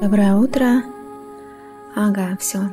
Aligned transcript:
Доброе 0.00 0.36
утро. 0.36 0.84
Ага, 1.96 2.36
все. 2.38 2.72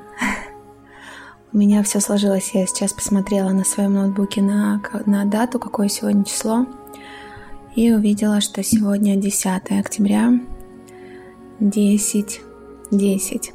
У 1.53 1.57
меня 1.57 1.81
все 1.81 1.99
сложилось. 1.99 2.51
Я 2.53 2.67
сейчас 2.67 2.93
посмотрела 2.93 3.49
на 3.49 3.63
своем 3.63 3.95
ноутбуке 3.95 4.43
на, 4.43 4.79
на 5.07 5.25
дату, 5.25 5.57
какое 5.57 5.87
сегодня 5.87 6.23
число, 6.23 6.67
и 7.75 7.91
увидела, 7.91 8.41
что 8.41 8.61
сегодня 8.61 9.15
10 9.15 9.45
октября, 9.71 10.39
10, 11.59 12.41
10. 12.91 13.53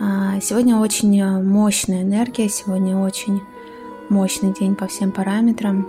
А, 0.00 0.40
сегодня 0.40 0.78
очень 0.78 1.42
мощная 1.42 2.04
энергия, 2.04 2.48
сегодня 2.48 2.96
очень 2.96 3.42
мощный 4.08 4.54
день 4.54 4.76
по 4.76 4.86
всем 4.86 5.12
параметрам. 5.12 5.86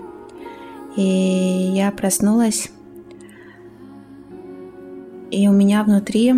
И 0.98 1.02
я 1.02 1.92
проснулась 1.92 2.72
и 5.38 5.48
у 5.48 5.52
меня 5.52 5.84
внутри 5.84 6.34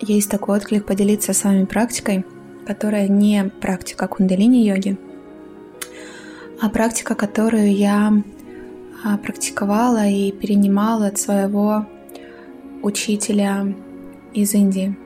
есть 0.00 0.28
такой 0.28 0.56
отклик 0.56 0.84
поделиться 0.84 1.32
с 1.32 1.44
вами 1.44 1.64
практикой, 1.64 2.24
которая 2.66 3.06
не 3.06 3.44
практика 3.60 4.08
кундалини-йоги, 4.08 4.98
а 6.60 6.68
практика, 6.68 7.14
которую 7.14 7.72
я 7.72 8.12
а, 9.04 9.18
практиковала 9.18 10.08
и 10.08 10.32
перенимала 10.32 11.06
от 11.06 11.18
своего 11.18 11.86
учителя 12.82 13.72
из 14.34 14.52
Индии. 14.54 14.96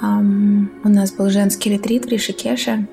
У 0.00 0.88
нас 0.88 1.12
был 1.12 1.30
женский 1.30 1.70
ретрит 1.70 2.04
в 2.04 2.08
Ришикеше. 2.08 2.86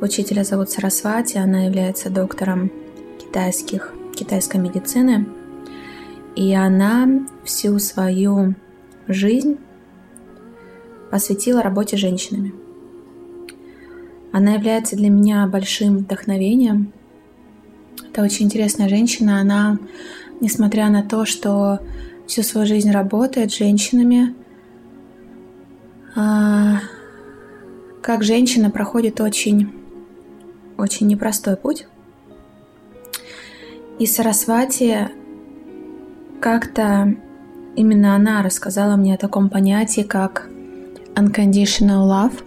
Учителя 0.00 0.44
зовут 0.44 0.70
Сарасвати, 0.70 1.36
она 1.38 1.64
является 1.64 2.10
доктором 2.10 2.70
китайских, 3.18 3.94
китайской 4.14 4.58
медицины– 4.58 5.26
и 6.36 6.54
она 6.54 7.26
всю 7.44 7.78
свою 7.78 8.54
жизнь 9.06 9.58
посвятила 11.10 11.62
работе 11.62 11.96
женщинами. 11.96 12.54
Она 14.32 14.54
является 14.54 14.96
для 14.96 15.10
меня 15.10 15.46
большим 15.46 15.98
вдохновением. 15.98 16.92
Это 18.08 18.22
очень 18.22 18.46
интересная 18.46 18.88
женщина. 18.88 19.40
Она, 19.40 19.78
несмотря 20.40 20.88
на 20.88 21.02
то, 21.02 21.26
что 21.26 21.80
всю 22.26 22.42
свою 22.42 22.66
жизнь 22.66 22.90
работает 22.90 23.52
с 23.52 23.58
женщинами, 23.58 24.34
а, 26.16 26.80
как 28.00 28.24
женщина 28.24 28.70
проходит 28.70 29.20
очень, 29.20 29.70
очень 30.78 31.08
непростой 31.08 31.56
путь. 31.56 31.86
И 33.98 34.06
Сарасвати 34.06 35.10
как-то 36.42 37.14
именно 37.76 38.16
она 38.16 38.42
рассказала 38.42 38.96
мне 38.96 39.14
о 39.14 39.16
таком 39.16 39.48
понятии, 39.48 40.00
как 40.00 40.48
unconditional 41.14 42.08
love, 42.08 42.42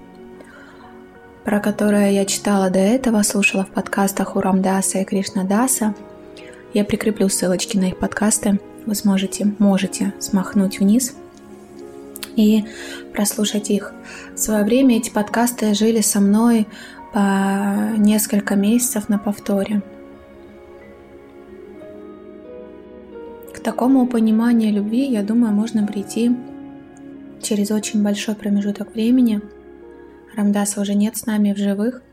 про 1.46 1.62
которое 1.62 2.12
я 2.12 2.26
читала 2.26 2.70
до 2.70 2.80
этого, 2.80 3.24
слушала 3.24 3.64
в 3.64 3.70
подкастах 3.70 4.36
у 4.36 4.42
Рамдаса 4.42 4.98
и 4.98 5.06
Кришнадаса. 5.06 5.96
Я 6.74 6.84
прикреплю 6.84 7.30
ссылочки 7.30 7.78
на 7.78 7.86
их 7.86 7.98
подкасты. 7.98 8.60
Вы 8.86 8.96
сможете, 8.96 9.54
можете 9.60 10.14
смахнуть 10.20 10.82
вниз 10.82 11.16
и 12.36 12.66
прослушать 13.14 13.70
их. 13.70 13.94
В 14.36 14.38
свое 14.38 14.66
время 14.66 14.98
эти 14.98 15.10
подкасты 15.10 15.74
жили 15.74 16.02
со 16.02 16.20
мной 16.20 16.68
по 17.14 17.96
несколько 17.96 18.56
месяцев 18.56 19.08
на 19.08 19.20
повторе. 19.20 19.82
Такому 23.66 24.06
пониманию 24.06 24.72
любви, 24.72 25.08
я 25.08 25.24
думаю, 25.24 25.52
можно 25.52 25.88
прийти 25.88 26.32
через 27.42 27.72
очень 27.72 28.04
большой 28.04 28.36
промежуток 28.36 28.94
времени. 28.94 29.42
Рамдаса 30.36 30.82
уже 30.82 30.94
нет 30.94 31.18
с 31.18 31.26
нами 31.26 31.52
в 31.52 31.58
живых. 31.58 32.04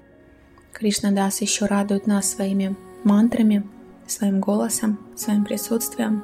Кришнадас 0.73 1.43
еще 1.43 1.67
радует 1.67 2.07
нас 2.07 2.31
своими 2.31 2.75
мантрами, 3.05 3.65
своим 4.07 4.41
голосом, 4.41 4.99
своим 5.15 5.45
присутствием. 5.45 6.23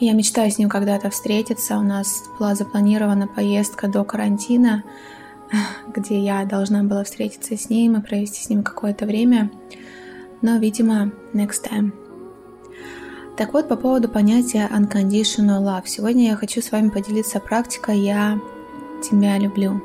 Я 0.00 0.12
мечтаю 0.14 0.50
с 0.50 0.58
ним 0.58 0.68
когда-то 0.68 1.08
встретиться. 1.10 1.78
У 1.78 1.82
нас 1.82 2.24
была 2.40 2.56
запланирована 2.56 3.28
поездка 3.28 3.86
до 3.86 4.02
карантина, 4.02 4.82
где 5.86 6.18
я 6.18 6.44
должна 6.44 6.82
была 6.82 7.04
встретиться 7.04 7.56
с 7.56 7.70
ним 7.70 7.96
и 7.96 8.02
провести 8.02 8.42
с 8.42 8.48
ним 8.50 8.64
какое-то 8.64 9.06
время. 9.06 9.52
Но, 10.42 10.58
видимо, 10.58 11.12
next 11.32 11.62
time. 11.70 12.03
Так 13.36 13.52
вот, 13.52 13.66
по 13.66 13.74
поводу 13.74 14.08
понятия 14.08 14.70
unconditional 14.72 15.60
love. 15.60 15.82
Сегодня 15.86 16.28
я 16.28 16.36
хочу 16.36 16.62
с 16.62 16.70
вами 16.70 16.90
поделиться 16.90 17.40
практикой 17.40 17.98
«Я 17.98 18.40
тебя 19.02 19.36
люблю». 19.38 19.82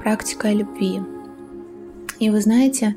Практика 0.00 0.52
любви. 0.52 1.00
И 2.20 2.30
вы 2.30 2.40
знаете, 2.40 2.94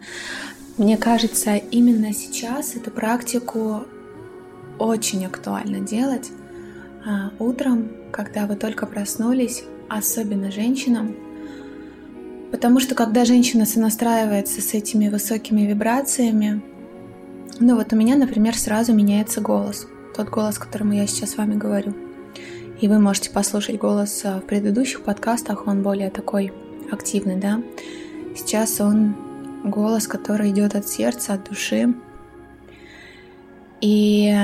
мне 0.78 0.96
кажется, 0.96 1.56
именно 1.56 2.14
сейчас 2.14 2.76
эту 2.76 2.92
практику 2.92 3.86
очень 4.78 5.26
актуально 5.26 5.80
делать 5.80 6.30
а, 7.04 7.32
утром, 7.40 7.90
когда 8.12 8.46
вы 8.46 8.56
только 8.56 8.86
проснулись, 8.86 9.64
особенно 9.90 10.52
женщинам, 10.52 11.16
потому 12.52 12.80
что 12.80 12.94
когда 12.94 13.26
женщина 13.26 13.66
сонастраивается 13.66 14.62
с 14.62 14.76
этими 14.76 15.10
высокими 15.10 15.62
вибрациями, 15.62 16.62
ну 17.62 17.76
вот 17.76 17.94
у 17.94 17.96
меня, 17.96 18.16
например, 18.16 18.58
сразу 18.58 18.94
меняется 18.94 19.40
голос. 19.40 19.88
Тот 20.16 20.30
голос, 20.30 20.58
которому 20.58 20.94
я 20.94 21.06
сейчас 21.06 21.32
с 21.32 21.38
вами 21.38 21.56
говорю. 21.56 21.94
И 22.82 22.88
вы 22.88 23.00
можете 23.00 23.30
послушать 23.30 23.78
голос 23.78 24.22
э, 24.24 24.40
в 24.40 24.42
предыдущих 24.42 25.04
подкастах, 25.04 25.68
он 25.68 25.84
более 25.84 26.10
такой 26.10 26.52
активный, 26.92 27.36
да. 27.36 27.62
Сейчас 28.36 28.82
он 28.82 29.16
голос, 29.64 30.08
который 30.08 30.50
идет 30.50 30.76
от 30.76 30.88
сердца, 30.88 31.36
от 31.36 31.48
души. 31.48 31.94
И 33.82 34.36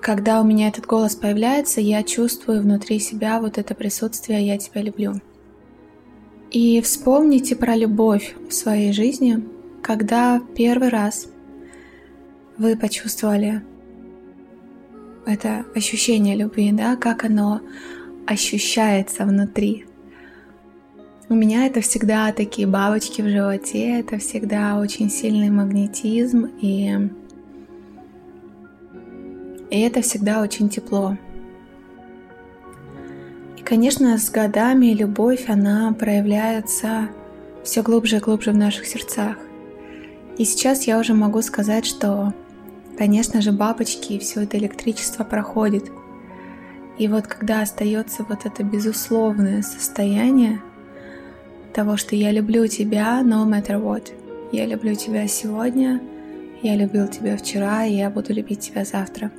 когда 0.00 0.40
у 0.40 0.44
меня 0.44 0.68
этот 0.68 0.86
голос 0.86 1.16
появляется, 1.16 1.80
я 1.80 2.04
чувствую 2.04 2.62
внутри 2.62 3.00
себя 3.00 3.40
вот 3.40 3.58
это 3.58 3.74
присутствие 3.74 4.46
«я 4.46 4.58
тебя 4.58 4.82
люблю». 4.82 5.14
И 6.52 6.80
вспомните 6.82 7.56
про 7.56 7.74
любовь 7.74 8.36
в 8.48 8.52
своей 8.52 8.92
жизни, 8.92 9.42
когда 9.82 10.40
первый 10.54 10.90
раз 10.90 11.26
вы 12.58 12.76
почувствовали 12.76 13.62
это 15.26 15.64
ощущение 15.74 16.36
любви, 16.36 16.72
да, 16.72 16.96
как 16.96 17.24
оно 17.24 17.60
ощущается 18.26 19.24
внутри. 19.24 19.86
У 21.28 21.34
меня 21.34 21.66
это 21.66 21.80
всегда 21.80 22.32
такие 22.32 22.68
бабочки 22.68 23.22
в 23.22 23.28
животе, 23.28 24.00
это 24.00 24.18
всегда 24.18 24.78
очень 24.78 25.10
сильный 25.10 25.48
магнетизм, 25.48 26.50
и, 26.60 27.10
и 29.70 29.80
это 29.80 30.02
всегда 30.02 30.42
очень 30.42 30.68
тепло. 30.68 31.16
И, 33.58 33.62
конечно, 33.62 34.18
с 34.18 34.30
годами 34.30 34.88
любовь, 34.88 35.48
она 35.48 35.94
проявляется 35.98 37.08
все 37.64 37.82
глубже 37.82 38.18
и 38.18 38.20
глубже 38.20 38.52
в 38.52 38.56
наших 38.56 38.86
сердцах. 38.86 39.38
И 40.36 40.44
сейчас 40.44 40.86
я 40.86 40.98
уже 40.98 41.14
могу 41.14 41.40
сказать, 41.40 41.86
что 41.86 42.34
Конечно 42.96 43.40
же, 43.40 43.50
бабочки 43.50 44.12
и 44.12 44.18
все 44.18 44.42
это 44.42 44.58
электричество 44.58 45.24
проходит. 45.24 45.90
И 46.96 47.08
вот 47.08 47.26
когда 47.26 47.62
остается 47.62 48.24
вот 48.28 48.46
это 48.46 48.62
безусловное 48.62 49.62
состояние 49.62 50.62
того, 51.72 51.96
что 51.96 52.14
я 52.14 52.30
люблю 52.30 52.66
тебя 52.68 53.20
no 53.22 53.44
matter 53.46 53.82
what. 53.82 54.12
Я 54.52 54.66
люблю 54.66 54.94
тебя 54.94 55.26
сегодня, 55.26 56.00
я 56.62 56.76
любил 56.76 57.08
тебя 57.08 57.36
вчера, 57.36 57.84
и 57.84 57.94
я 57.94 58.10
буду 58.10 58.32
любить 58.32 58.60
тебя 58.60 58.84
завтра. 58.84 59.32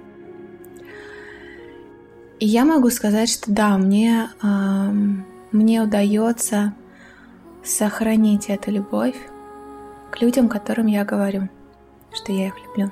И 2.39 2.45
я 2.45 2.65
могу 2.65 2.89
сказать, 2.89 3.29
что 3.29 3.49
да, 3.49 3.77
мне, 3.77 4.27
э, 4.43 4.91
мне 5.53 5.81
удается 5.81 6.73
сохранить 7.63 8.49
эту 8.49 8.71
любовь 8.71 9.15
к 10.11 10.21
людям, 10.21 10.49
которым 10.49 10.87
я 10.87 11.05
говорю, 11.05 11.47
что 12.13 12.33
я 12.33 12.47
их 12.47 12.55
люблю. 12.67 12.91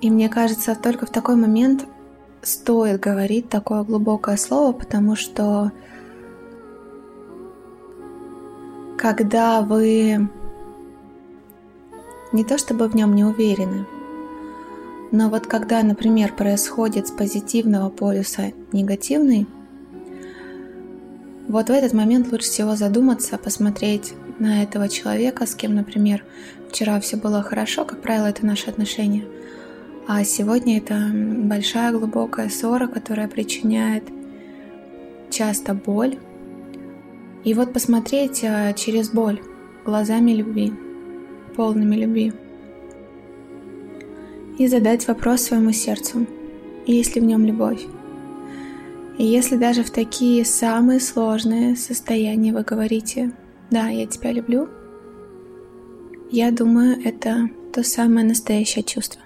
И 0.00 0.10
мне 0.10 0.28
кажется, 0.28 0.74
только 0.74 1.06
в 1.06 1.10
такой 1.10 1.36
момент 1.36 1.86
стоит 2.42 3.00
говорить 3.00 3.48
такое 3.48 3.82
глубокое 3.82 4.36
слово, 4.36 4.72
потому 4.72 5.16
что 5.16 5.72
когда 8.96 9.60
вы 9.62 10.28
не 12.32 12.44
то 12.44 12.58
чтобы 12.58 12.88
в 12.88 12.94
нем 12.94 13.14
не 13.14 13.24
уверены, 13.24 13.86
но 15.10 15.30
вот 15.30 15.46
когда, 15.46 15.82
например, 15.82 16.34
происходит 16.34 17.08
с 17.08 17.10
позитивного 17.10 17.88
полюса 17.88 18.52
негативный, 18.72 19.46
вот 21.48 21.68
в 21.68 21.72
этот 21.72 21.94
момент 21.94 22.30
лучше 22.30 22.48
всего 22.48 22.76
задуматься, 22.76 23.38
посмотреть, 23.38 24.14
на 24.38 24.62
этого 24.62 24.88
человека, 24.88 25.46
с 25.46 25.54
кем, 25.54 25.74
например, 25.74 26.24
вчера 26.68 27.00
все 27.00 27.16
было 27.16 27.42
хорошо, 27.42 27.84
как 27.84 28.00
правило, 28.00 28.26
это 28.26 28.46
наши 28.46 28.70
отношения. 28.70 29.24
А 30.10 30.24
сегодня 30.24 30.78
это 30.78 31.10
большая 31.12 31.92
глубокая 31.92 32.48
ссора, 32.48 32.86
которая 32.86 33.28
причиняет 33.28 34.04
часто 35.28 35.74
боль. 35.74 36.16
И 37.44 37.52
вот 37.52 37.74
посмотреть 37.74 38.42
а, 38.42 38.72
через 38.72 39.10
боль, 39.10 39.42
глазами 39.84 40.30
любви, 40.30 40.72
полными 41.54 41.94
любви. 41.94 42.32
И 44.56 44.66
задать 44.66 45.06
вопрос 45.06 45.42
своему 45.42 45.72
сердцу, 45.72 46.26
есть 46.86 47.14
ли 47.14 47.20
в 47.20 47.24
нем 47.24 47.44
любовь. 47.44 47.84
И 49.18 49.24
если 49.26 49.58
даже 49.58 49.82
в 49.82 49.90
такие 49.90 50.46
самые 50.46 51.00
сложные 51.00 51.76
состояния 51.76 52.54
вы 52.54 52.62
говорите 52.62 53.32
«Да, 53.70 53.88
я 53.88 54.06
тебя 54.06 54.32
люблю», 54.32 54.70
я 56.30 56.50
думаю, 56.50 56.98
это 57.04 57.50
то 57.74 57.82
самое 57.82 58.26
настоящее 58.26 58.84
чувство. 58.84 59.20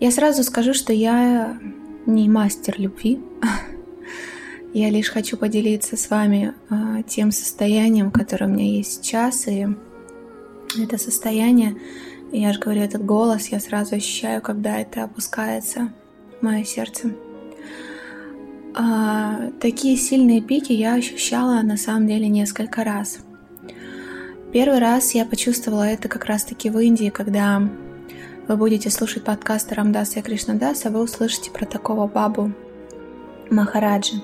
Я 0.00 0.12
сразу 0.12 0.44
скажу, 0.44 0.74
что 0.74 0.92
я 0.92 1.58
не 2.06 2.28
мастер 2.28 2.76
любви. 2.78 3.20
Я 4.74 4.90
лишь 4.90 5.08
хочу 5.10 5.36
поделиться 5.36 5.96
с 5.96 6.10
вами 6.10 6.54
а, 6.68 7.02
тем 7.02 7.32
состоянием, 7.32 8.10
которое 8.10 8.46
у 8.46 8.50
меня 8.50 8.66
есть 8.66 9.02
сейчас. 9.02 9.48
И 9.48 9.66
это 10.78 10.98
состояние, 10.98 11.76
я 12.30 12.52
же 12.52 12.60
говорю, 12.60 12.82
этот 12.82 13.02
голос 13.04 13.48
я 13.48 13.60
сразу 13.60 13.96
ощущаю, 13.96 14.42
когда 14.42 14.78
это 14.78 15.04
опускается 15.04 15.90
в 16.38 16.44
мое 16.44 16.64
сердце. 16.64 17.12
А, 18.74 19.50
такие 19.58 19.96
сильные 19.96 20.42
пики 20.42 20.72
я 20.72 20.94
ощущала 20.94 21.62
на 21.62 21.78
самом 21.78 22.06
деле 22.06 22.28
несколько 22.28 22.84
раз. 22.84 23.20
Первый 24.52 24.78
раз 24.78 25.14
я 25.14 25.24
почувствовала 25.24 25.84
это 25.84 26.08
как 26.08 26.26
раз-таки 26.26 26.68
в 26.68 26.78
Индии, 26.78 27.08
когда 27.08 27.66
вы 28.48 28.56
будете 28.56 28.88
слушать 28.88 29.24
подкаст 29.24 29.70
Рамдаса 29.74 30.20
и 30.20 30.22
Кришнадаса, 30.22 30.88
вы 30.88 31.02
услышите 31.02 31.50
про 31.50 31.66
такого 31.66 32.06
бабу 32.06 32.50
Махараджи. 33.50 34.22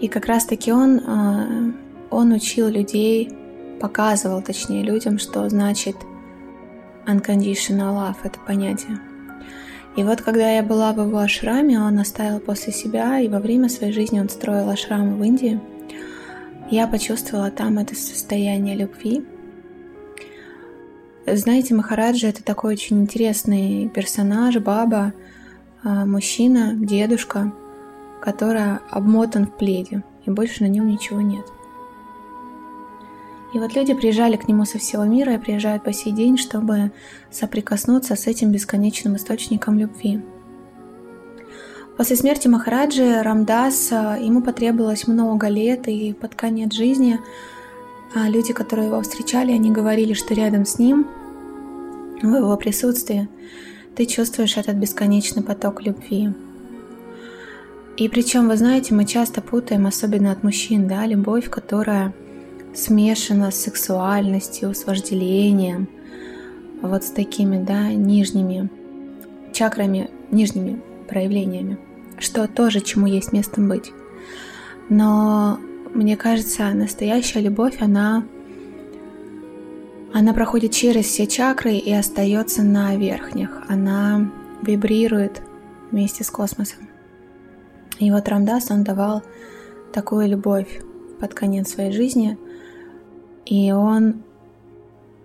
И 0.00 0.08
как 0.08 0.24
раз-таки 0.24 0.72
он, 0.72 1.02
а, 1.06 1.46
он 2.10 2.32
учил 2.32 2.68
людей, 2.68 3.30
показывал 3.82 4.40
точнее 4.40 4.82
людям, 4.82 5.18
что 5.18 5.46
значит 5.50 5.94
unconditional 7.06 7.94
love, 7.94 8.16
это 8.24 8.38
понятие. 8.46 8.98
И 9.94 10.02
вот 10.02 10.22
когда 10.22 10.50
я 10.50 10.62
была 10.62 10.94
в 10.94 11.06
его 11.06 11.18
ашраме, 11.18 11.78
он 11.78 11.98
оставил 11.98 12.40
после 12.40 12.72
себя, 12.72 13.20
и 13.20 13.28
во 13.28 13.40
время 13.40 13.68
своей 13.68 13.92
жизни 13.92 14.20
он 14.20 14.30
строил 14.30 14.70
ашрам 14.70 15.18
в 15.18 15.22
Индии, 15.22 15.60
я 16.70 16.86
почувствовала 16.86 17.50
там 17.50 17.76
это 17.78 17.94
состояние 17.94 18.74
любви, 18.74 19.22
знаете, 21.26 21.74
Махараджа 21.74 22.28
это 22.28 22.42
такой 22.42 22.74
очень 22.74 23.02
интересный 23.02 23.88
персонаж, 23.88 24.56
баба, 24.58 25.12
а, 25.82 26.04
мужчина, 26.04 26.74
дедушка, 26.74 27.52
который 28.20 28.78
обмотан 28.90 29.46
в 29.46 29.56
пледе, 29.56 30.02
и 30.26 30.30
больше 30.30 30.62
на 30.62 30.68
нем 30.68 30.86
ничего 30.86 31.20
нет. 31.20 31.44
И 33.54 33.58
вот 33.58 33.74
люди 33.76 33.94
приезжали 33.94 34.36
к 34.36 34.48
нему 34.48 34.64
со 34.64 34.78
всего 34.78 35.04
мира 35.04 35.34
и 35.34 35.38
приезжают 35.38 35.84
по 35.84 35.92
сей 35.92 36.12
день, 36.12 36.36
чтобы 36.36 36.90
соприкоснуться 37.30 38.16
с 38.16 38.26
этим 38.26 38.50
бесконечным 38.50 39.16
источником 39.16 39.78
любви. 39.78 40.20
После 41.96 42.16
смерти 42.16 42.48
Махараджи 42.48 43.22
Рамдас, 43.22 43.92
ему 43.92 44.42
потребовалось 44.42 45.06
много 45.06 45.46
лет, 45.46 45.86
и 45.86 46.12
под 46.12 46.34
конец 46.34 46.72
жизни 46.72 47.20
а 48.14 48.28
люди, 48.28 48.52
которые 48.52 48.88
его 48.88 49.00
встречали, 49.02 49.52
они 49.52 49.70
говорили, 49.70 50.12
что 50.12 50.34
рядом 50.34 50.64
с 50.64 50.78
ним, 50.78 51.06
в 52.22 52.34
его 52.34 52.56
присутствии, 52.56 53.28
ты 53.96 54.06
чувствуешь 54.06 54.56
этот 54.56 54.76
бесконечный 54.76 55.42
поток 55.42 55.82
любви. 55.82 56.32
И 57.96 58.08
причем, 58.08 58.48
вы 58.48 58.56
знаете, 58.56 58.94
мы 58.94 59.04
часто 59.04 59.40
путаем, 59.40 59.86
особенно 59.86 60.32
от 60.32 60.42
мужчин, 60.42 60.88
да, 60.88 61.06
любовь, 61.06 61.48
которая 61.48 62.12
смешана 62.74 63.50
с 63.50 63.56
сексуальностью, 63.56 64.74
с 64.74 64.84
вожделением, 64.84 65.88
вот 66.82 67.04
с 67.04 67.10
такими, 67.10 67.62
да, 67.62 67.92
нижними 67.92 68.68
чакрами, 69.52 70.10
нижними 70.30 70.80
проявлениями, 71.08 71.78
что 72.18 72.48
тоже 72.48 72.80
чему 72.80 73.06
есть 73.06 73.32
место 73.32 73.60
быть. 73.60 73.92
Но 74.88 75.58
мне 75.94 76.16
кажется, 76.16 76.70
настоящая 76.74 77.40
любовь, 77.40 77.80
она, 77.80 78.26
она 80.12 80.34
проходит 80.34 80.72
через 80.72 81.06
все 81.06 81.26
чакры 81.26 81.74
и 81.74 81.92
остается 81.92 82.62
на 82.62 82.96
верхних. 82.96 83.62
Она 83.68 84.30
вибрирует 84.62 85.42
вместе 85.90 86.24
с 86.24 86.30
космосом. 86.30 86.88
И 87.98 88.10
вот 88.10 88.28
Рамдас, 88.28 88.70
он 88.70 88.82
давал 88.82 89.22
такую 89.92 90.28
любовь 90.28 90.80
под 91.20 91.32
конец 91.32 91.70
своей 91.70 91.92
жизни, 91.92 92.36
и 93.46 93.72
он 93.72 94.24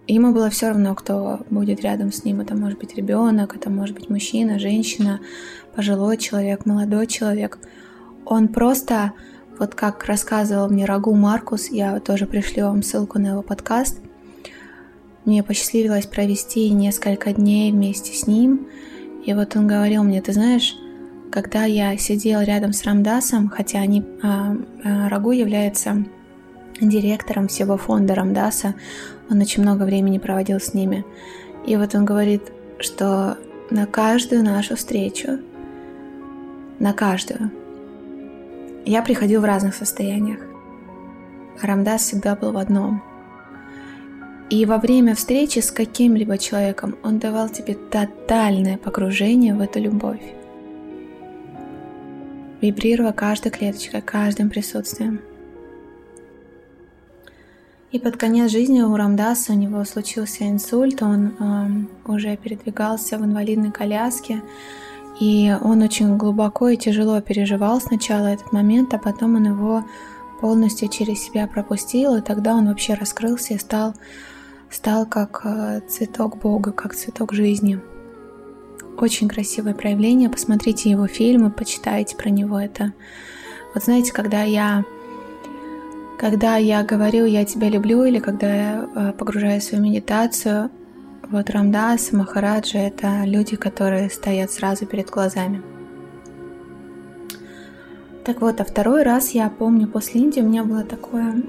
Ему 0.09 0.33
было 0.33 0.49
все 0.49 0.69
равно, 0.69 0.95
кто 0.95 1.41
будет 1.51 1.81
рядом 1.81 2.11
с 2.11 2.23
ним. 2.23 2.41
Это 2.41 2.55
может 2.55 2.79
быть 2.79 2.95
ребенок, 2.95 3.55
это 3.55 3.69
может 3.69 3.95
быть 3.95 4.09
мужчина, 4.09 4.57
женщина, 4.57 5.19
пожилой 5.75 6.17
человек, 6.17 6.65
молодой 6.65 7.05
человек. 7.05 7.59
Он 8.25 8.47
просто 8.47 9.13
вот 9.59 9.75
как 9.75 10.05
рассказывал 10.05 10.69
мне 10.69 10.85
Рагу 10.85 11.13
Маркус, 11.13 11.69
я 11.69 11.99
тоже 11.99 12.25
пришлю 12.25 12.67
вам 12.67 12.81
ссылку 12.81 13.19
на 13.19 13.27
его 13.27 13.41
подкаст. 13.41 13.99
Мне 15.25 15.43
посчастливилось 15.43 16.05
провести 16.05 16.69
несколько 16.69 17.33
дней 17.33 17.71
вместе 17.73 18.13
с 18.13 18.25
ним. 18.25 18.67
И 19.25 19.33
вот 19.33 19.57
он 19.57 19.67
говорил 19.67 20.03
мне, 20.03 20.21
ты 20.21 20.31
знаешь, 20.31 20.77
когда 21.29 21.65
я 21.65 21.97
сидел 21.97 22.39
рядом 22.41 22.71
с 22.71 22.85
Рамдасом, 22.85 23.49
хотя 23.49 23.79
они, 23.79 24.05
а, 24.23 24.55
а, 24.83 25.09
Рагу 25.09 25.31
является 25.31 26.05
директором 26.79 27.49
всего 27.49 27.75
фонда 27.75 28.15
Рамдаса, 28.15 28.75
он 29.29 29.41
очень 29.41 29.61
много 29.61 29.83
времени 29.83 30.19
проводил 30.19 30.61
с 30.61 30.73
ними. 30.73 31.05
И 31.67 31.75
вот 31.75 31.93
он 31.95 32.05
говорит, 32.05 32.43
что 32.79 33.37
на 33.69 33.85
каждую 33.85 34.41
нашу 34.41 34.77
встречу, 34.77 35.39
на 36.79 36.93
каждую, 36.93 37.51
я 38.85 39.01
приходил 39.01 39.41
в 39.41 39.45
разных 39.45 39.75
состояниях. 39.75 40.39
Рамдас 41.61 42.03
всегда 42.03 42.35
был 42.35 42.51
в 42.51 42.57
одном. 42.57 43.03
И 44.49 44.65
во 44.65 44.77
время 44.77 45.13
встречи 45.13 45.59
с 45.59 45.71
каким-либо 45.71 46.37
человеком 46.37 46.95
он 47.03 47.19
давал 47.19 47.49
тебе 47.49 47.75
тотальное 47.75 48.77
погружение 48.77 49.53
в 49.53 49.61
эту 49.61 49.79
любовь. 49.79 50.21
Вибрируя 52.61 53.11
каждой 53.11 53.51
клеточкой, 53.51 54.01
каждым 54.01 54.49
присутствием. 54.49 55.21
И 57.91 57.99
под 57.99 58.17
конец 58.17 58.51
жизни 58.51 58.81
у 58.81 58.95
Рамдаса 58.95 59.53
у 59.53 59.55
него 59.55 59.83
случился 59.83 60.47
инсульт, 60.47 61.01
он 61.01 61.35
э, 61.39 62.11
уже 62.11 62.37
передвигался 62.37 63.17
в 63.17 63.25
инвалидной 63.25 63.71
коляске, 63.71 64.41
и 65.19 65.53
он 65.61 65.81
очень 65.81 66.17
глубоко 66.17 66.69
и 66.69 66.77
тяжело 66.77 67.19
переживал 67.19 67.81
сначала 67.81 68.27
этот 68.27 68.53
момент, 68.53 68.93
а 68.93 68.97
потом 68.97 69.35
он 69.35 69.45
его 69.45 69.83
полностью 70.39 70.87
через 70.87 71.21
себя 71.21 71.47
пропустил, 71.47 72.15
и 72.15 72.21
тогда 72.21 72.55
он 72.55 72.67
вообще 72.67 72.93
раскрылся 72.93 73.53
и 73.53 73.57
стал, 73.57 73.93
стал 74.69 75.05
как 75.05 75.41
э, 75.43 75.81
цветок 75.89 76.37
Бога, 76.37 76.71
как 76.71 76.95
цветок 76.95 77.33
жизни. 77.33 77.81
Очень 78.97 79.27
красивое 79.27 79.73
проявление. 79.73 80.29
Посмотрите 80.29 80.89
его 80.89 81.07
фильмы, 81.07 81.51
почитайте 81.51 82.15
про 82.15 82.29
него 82.29 82.59
это. 82.59 82.93
Вот 83.73 83.83
знаете, 83.83 84.13
когда 84.13 84.43
я 84.43 84.83
когда 86.17 86.57
я 86.57 86.83
говорю 86.83 87.25
«я 87.25 87.45
тебя 87.45 87.69
люблю» 87.69 88.03
или 88.03 88.19
когда 88.19 88.53
я 88.53 88.89
э, 88.93 89.13
погружаюсь 89.13 89.71
в 89.71 89.79
медитацию, 89.79 90.69
вот 91.31 91.49
Рамдас, 91.49 92.11
Махараджа— 92.11 92.79
это 92.79 93.23
люди, 93.23 93.55
которые 93.55 94.09
стоят 94.09 94.51
сразу 94.51 94.85
перед 94.85 95.09
глазами. 95.09 95.61
Так 98.25 98.41
вот, 98.41 98.59
а 98.61 98.63
второй 98.63 99.03
раз 99.03 99.31
я 99.31 99.49
помню 99.49 99.87
после 99.87 100.21
Индии 100.21 100.41
у 100.41 100.47
меня 100.47 100.63
было 100.63 100.83
такое 100.83 101.41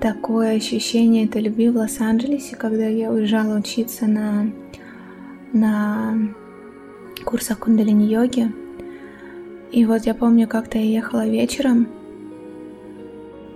такое 0.00 0.56
ощущение 0.56 1.24
этой 1.24 1.42
любви 1.42 1.70
в 1.70 1.76
Лос-Анджелесе, 1.76 2.54
когда 2.54 2.86
я 2.86 3.10
уезжала 3.10 3.58
учиться 3.58 4.06
на, 4.06 4.50
на 5.52 6.16
курсах 7.24 7.58
кундалини-йоги. 7.58 8.52
И 9.72 9.84
вот 9.84 10.06
я 10.06 10.14
помню, 10.14 10.46
как-то 10.46 10.78
я 10.78 10.84
ехала 10.84 11.26
вечером, 11.26 11.88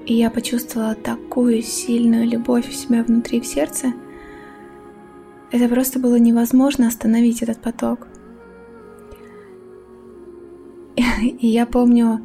и 0.06 0.14
я 0.14 0.30
почувствовала 0.30 0.94
такую 0.94 1.62
сильную 1.62 2.26
любовь 2.28 2.68
у 2.68 2.72
себя 2.72 3.02
внутри 3.02 3.40
в 3.40 3.46
сердце. 3.46 3.92
Это 5.50 5.68
просто 5.68 5.98
было 5.98 6.16
невозможно 6.16 6.88
остановить 6.88 7.42
этот 7.42 7.60
поток. 7.60 8.08
И 10.96 11.46
я 11.46 11.66
помню, 11.66 12.20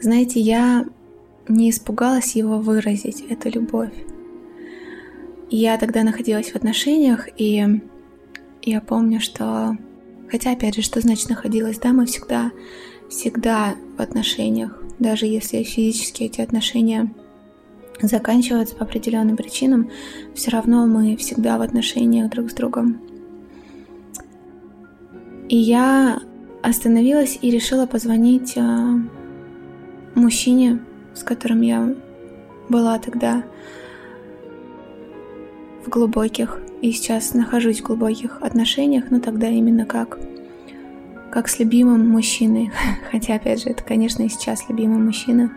знаете, 0.00 0.40
я 0.40 0.86
не 1.48 1.70
испугалась 1.70 2.34
его 2.34 2.58
выразить, 2.58 3.20
эту 3.28 3.50
любовь. 3.50 3.92
Я 5.48 5.78
тогда 5.78 6.02
находилась 6.02 6.50
в 6.50 6.56
отношениях, 6.56 7.28
и 7.38 7.80
я 8.62 8.80
помню, 8.80 9.20
что... 9.20 9.76
Хотя, 10.28 10.50
опять 10.52 10.74
же, 10.74 10.82
что 10.82 11.00
значит 11.00 11.28
находилась? 11.28 11.78
Да, 11.78 11.92
мы 11.92 12.06
всегда, 12.06 12.50
всегда 13.08 13.76
в 13.96 14.02
отношениях, 14.02 14.82
даже 14.98 15.26
если 15.26 15.62
физически 15.62 16.24
эти 16.24 16.40
отношения 16.40 17.12
заканчиваются 18.00 18.76
по 18.76 18.84
определенным 18.84 19.36
причинам, 19.36 19.90
все 20.34 20.50
равно 20.50 20.86
мы 20.86 21.16
всегда 21.16 21.58
в 21.58 21.62
отношениях 21.62 22.30
друг 22.30 22.50
с 22.50 22.54
другом. 22.54 23.00
И 25.48 25.56
я 25.56 26.20
остановилась 26.62 27.38
и 27.40 27.50
решила 27.50 27.86
позвонить 27.86 28.54
а, 28.56 28.98
мужчине, 30.14 30.80
с 31.14 31.22
которым 31.22 31.60
я 31.60 31.94
была 32.68 32.98
тогда 32.98 33.44
в 35.84 35.88
глубоких 35.88 36.60
и 36.82 36.90
сейчас 36.90 37.32
нахожусь 37.34 37.80
в 37.80 37.84
глубоких 37.84 38.42
отношениях, 38.42 39.10
но 39.10 39.20
тогда 39.20 39.48
именно 39.48 39.86
как 39.86 40.18
как 41.32 41.48
с 41.48 41.58
любимым 41.58 42.08
мужчиной. 42.08 42.72
Хотя, 43.10 43.34
опять 43.34 43.62
же, 43.62 43.70
это, 43.70 43.82
конечно, 43.82 44.22
и 44.22 44.28
сейчас 44.28 44.68
любимый 44.68 44.98
мужчина. 44.98 45.52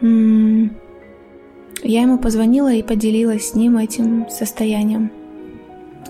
Я 0.00 2.02
ему 2.02 2.18
позвонила 2.18 2.72
и 2.72 2.82
поделилась 2.82 3.50
с 3.50 3.54
ним 3.54 3.76
этим 3.76 4.28
состоянием. 4.30 5.10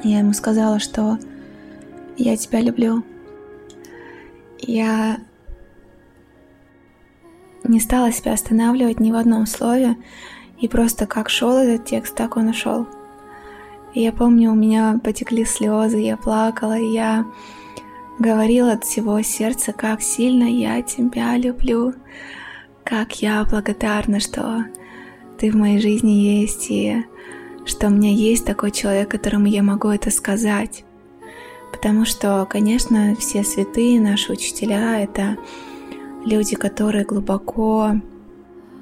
Я 0.03 0.19
ему 0.19 0.33
сказала, 0.33 0.79
что 0.79 1.19
я 2.17 2.37
тебя 2.37 2.61
люблю. 2.61 3.03
Я 4.59 5.19
не 7.65 7.81
стала 7.81 8.13
себя 8.13 8.33
останавливать 8.33 9.01
ни 9.01 9.13
в 9.13 9.17
одном 9.17 9.47
слове, 9.47 9.97
и 10.61 10.69
просто 10.69 11.07
как 11.07 11.29
шел 11.29 11.57
этот 11.57 11.87
текст, 11.87 12.15
так 12.15 12.37
он 12.37 12.51
и 12.51 12.53
шел. 12.53 12.87
Я 13.95 14.13
помню, 14.13 14.53
у 14.53 14.55
меня 14.55 15.01
потекли 15.03 15.45
слезы, 15.45 15.99
я 15.99 16.17
плакала, 16.17 16.79
я 16.79 17.27
говорила 18.23 18.73
от 18.73 18.85
всего 18.85 19.21
сердца, 19.21 19.73
как 19.73 20.00
сильно 20.00 20.45
я 20.45 20.81
тебя 20.81 21.37
люблю, 21.37 21.93
как 22.85 23.21
я 23.21 23.45
благодарна, 23.45 24.21
что 24.21 24.64
ты 25.38 25.50
в 25.50 25.57
моей 25.57 25.81
жизни 25.81 26.12
есть, 26.12 26.71
и 26.71 27.05
что 27.67 27.88
у 27.88 27.91
меня 27.91 28.11
есть 28.11 28.45
такой 28.45 28.71
человек, 28.71 29.11
которому 29.11 29.47
я 29.47 29.62
могу 29.62 29.88
это 29.88 30.11
сказать. 30.11 30.85
Потому 31.73 32.05
что, 32.05 32.47
конечно, 32.49 33.17
все 33.19 33.43
святые 33.43 34.00
наши 34.00 34.33
учителя— 34.33 35.00
это 35.02 35.37
люди, 36.25 36.55
которые 36.55 37.05
глубоко 37.05 37.93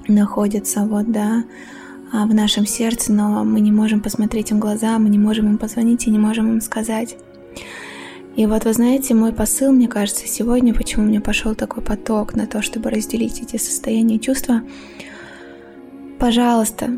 находятся 0.07 0.85
вот, 0.85 1.11
да, 1.11 1.45
а, 2.13 2.27
в 2.27 2.35
нашем 2.35 2.67
сердце, 2.67 3.13
но 3.13 3.45
мы 3.45 3.61
не 3.61 3.73
можем 3.73 4.01
посмотреть 4.01 4.51
им 4.51 4.59
в 4.59 4.61
глаза, 4.61 4.99
мы 4.99 5.09
не 5.09 5.19
можем 5.19 5.47
им 5.47 5.59
позвонить 5.59 6.07
и 6.07 6.11
не 6.11 6.19
можем 6.19 6.51
им 6.51 6.61
сказать. 6.61 7.17
И 8.41 8.47
вот 8.47 8.65
вы 8.65 8.73
знаете, 8.73 9.13
мой 9.13 9.35
посыл, 9.35 9.71
мне 9.71 9.87
кажется, 9.87 10.27
сегодня, 10.27 10.73
почему 10.73 11.05
меня 11.05 11.21
пошел 11.21 11.55
такой 11.55 11.83
поток 11.83 12.35
на 12.35 12.47
то, 12.47 12.63
чтобы 12.63 12.89
разделить 12.89 13.43
эти 13.43 13.59
состояния 13.59 14.17
и 14.17 14.21
чувства. 14.21 14.63
Пожалуйста, 16.19 16.89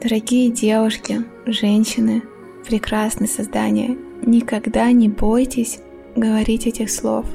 дорогие 0.00 0.48
девушки, 0.48 1.24
женщины, 1.44 2.22
прекрасные 2.68 3.26
создания, 3.26 3.98
никогда 4.24 4.92
не 4.92 5.08
бойтесь 5.08 5.80
говорить 6.14 6.68
этих 6.68 6.88
слов, 6.88 7.26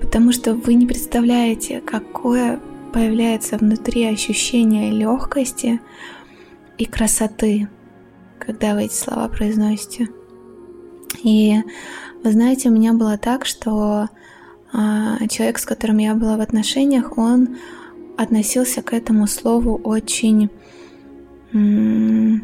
потому 0.00 0.32
что 0.32 0.54
вы 0.54 0.74
не 0.74 0.86
представляете, 0.86 1.80
какое 1.80 2.58
появляется 2.92 3.58
внутри 3.58 4.06
ощущение 4.06 4.90
легкости 4.90 5.80
и 6.78 6.84
красоты, 6.84 7.68
когда 8.40 8.74
вы 8.74 8.86
эти 8.86 8.94
слова 8.94 9.28
произносите. 9.28 10.08
И 11.22 11.54
вы 12.22 12.32
знаете, 12.32 12.68
у 12.68 12.72
меня 12.72 12.92
было 12.92 13.16
так, 13.16 13.46
что 13.46 14.08
а, 14.72 15.26
человек, 15.28 15.58
с 15.58 15.64
которым 15.64 15.98
я 15.98 16.14
была 16.14 16.36
в 16.36 16.40
отношениях, 16.40 17.16
он 17.18 17.56
относился 18.16 18.82
к 18.82 18.92
этому 18.92 19.26
слову 19.26 19.80
очень... 19.82 20.50
Ну, 21.52 22.40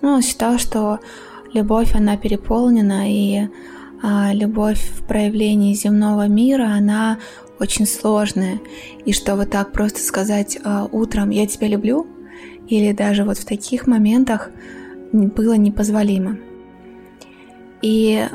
он 0.00 0.22
считал, 0.22 0.58
что 0.58 1.00
любовь, 1.52 1.94
она 1.94 2.16
переполнена, 2.16 3.10
и 3.10 3.48
а, 4.02 4.32
любовь 4.32 4.80
в 4.80 5.04
проявлении 5.06 5.74
земного 5.74 6.28
мира, 6.28 6.68
она 6.76 7.18
очень 7.58 7.86
сложная. 7.86 8.60
И 9.04 9.12
что 9.12 9.36
вот 9.36 9.50
так 9.50 9.72
просто 9.72 10.00
сказать 10.00 10.58
а, 10.62 10.88
утром 10.90 11.30
«я 11.30 11.46
тебя 11.46 11.68
люблю» 11.68 12.06
или 12.68 12.92
даже 12.92 13.24
вот 13.24 13.38
в 13.38 13.44
таких 13.44 13.86
моментах 13.86 14.50
было 15.12 15.54
непозволимо. 15.54 16.38
И 17.84 18.26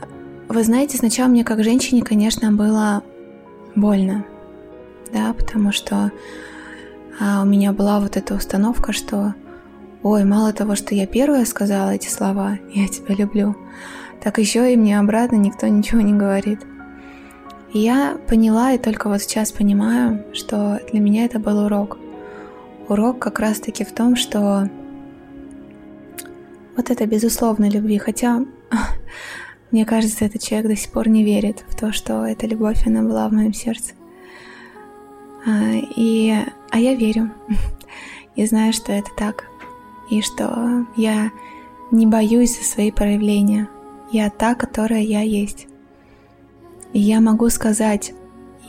вы 0.47 0.63
знаете, 0.63 0.99
сначала 0.99 1.27
мне 1.27 1.43
как 1.43 1.63
женщине, 1.63 2.03
конечно, 2.03 2.51
было 2.51 3.01
больно, 3.75 4.23
да, 5.11 5.33
потому 5.33 5.71
что 5.71 6.11
а, 7.19 7.41
у 7.41 7.45
меня 7.45 7.73
была 7.73 7.99
вот 7.99 8.15
эта 8.15 8.35
установка, 8.35 8.93
что 8.93 9.33
ой, 10.03 10.23
мало 10.23 10.53
того, 10.53 10.75
что 10.75 10.93
я 10.93 11.07
первая 11.07 11.45
сказала 11.45 11.95
эти 11.95 12.09
слова 12.09 12.59
«я 12.75 12.87
тебя 12.87 13.15
люблю», 13.15 13.55
так 14.21 14.37
еще 14.37 14.71
и 14.71 14.77
мне 14.77 14.99
обратно 14.99 15.37
никто 15.37 15.65
ничего 15.65 16.01
не 16.01 16.13
говорит. 16.13 16.59
И 17.73 17.79
я 17.79 18.19
поняла, 18.27 18.73
и 18.73 18.77
только 18.77 19.09
вот 19.09 19.19
сейчас 19.23 19.51
понимаю, 19.51 20.25
что 20.31 20.79
для 20.91 20.99
меня 20.99 21.25
это 21.25 21.39
был 21.39 21.65
урок. 21.65 21.97
Урок 22.87 23.17
как 23.17 23.39
раз-таки 23.39 23.83
в 23.83 23.93
том, 23.93 24.15
что 24.15 24.69
вот 26.77 26.91
это 26.91 27.07
безусловно 27.07 27.67
любви, 27.67 27.97
хотя 27.97 28.45
мне 29.71 29.85
кажется, 29.85 30.25
этот 30.25 30.41
человек 30.41 30.67
до 30.67 30.75
сих 30.75 30.91
пор 30.91 31.07
не 31.07 31.23
верит 31.23 31.63
в 31.69 31.75
то, 31.75 31.91
что 31.91 32.25
эта 32.25 32.47
любовь, 32.47 32.85
она 32.85 33.01
была 33.01 33.27
в 33.27 33.33
моем 33.33 33.53
сердце. 33.53 33.93
А, 35.45 35.71
и, 35.95 36.33
а 36.69 36.79
я 36.79 36.95
верю. 36.95 37.31
И 38.35 38.45
знаю, 38.45 38.73
что 38.73 38.91
это 38.91 39.09
так. 39.17 39.45
И 40.09 40.21
что 40.21 40.85
я 40.95 41.31
не 41.91 42.05
боюсь 42.05 42.57
за 42.57 42.63
свои 42.63 42.91
проявления. 42.91 43.67
Я 44.11 44.29
та, 44.29 44.55
которая 44.55 45.01
я 45.01 45.21
есть. 45.21 45.67
И 46.93 46.99
я 46.99 47.21
могу 47.21 47.49
сказать, 47.49 48.13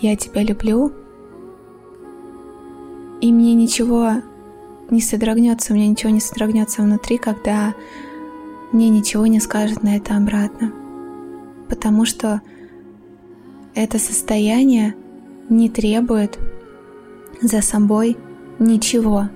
я 0.00 0.16
тебя 0.16 0.42
люблю, 0.42 0.92
и 3.21 3.33
мне 3.33 3.54
ничего 3.54 4.14
не 4.90 5.00
содрогнется, 5.00 5.73
мне 5.73 5.88
ничего 5.88 6.11
не 6.11 6.21
содрогнется 6.21 6.83
внутри, 6.83 7.19
когда 7.19 7.75
мне 8.73 8.89
ничего 8.89 9.27
не 9.27 9.41
скажет 9.41 9.83
на 9.83 9.97
это 9.97 10.17
обратно. 10.17 10.73
Потому 11.69 12.05
что 12.05 12.41
это 13.75 13.99
состояние 13.99 14.95
не 15.49 15.69
требует 15.69 16.39
за 17.41 17.62
собой 17.62 18.17
ничего. 18.59 19.29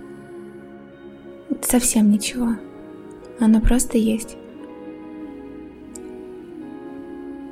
Совсем 1.63 2.11
ничего. 2.11 2.57
Оно 3.41 3.61
просто 3.61 3.99
есть. 3.99 4.37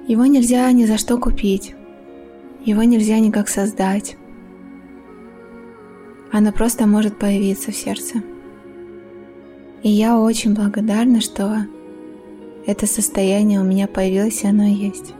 Его 0.07 0.27
нельзя 0.27 0.71
ни 0.73 0.85
за 0.85 0.99
что 0.99 1.19
купить. 1.19 1.75
Его 2.65 2.83
нельзя 2.83 3.19
никак 3.19 3.49
создать. 3.49 4.17
Оно 6.31 6.53
просто 6.53 6.87
может 6.87 7.19
появиться 7.19 7.73
в 7.73 7.77
сердце. 7.77 8.23
И 9.83 9.89
я 9.89 10.19
очень 10.19 10.55
благодарна, 10.55 11.21
что 11.21 11.67
это 12.67 12.87
состояние 12.87 13.61
у 13.61 13.65
меня 13.65 13.89
появилось, 13.89 14.43
и 14.45 14.47
оно 14.47 14.65
есть. 14.65 15.12